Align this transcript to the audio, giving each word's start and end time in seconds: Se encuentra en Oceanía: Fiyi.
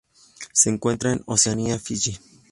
Se 0.51 0.71
encuentra 0.71 1.11
en 1.13 1.21
Oceanía: 1.27 1.77
Fiyi. 1.77 2.17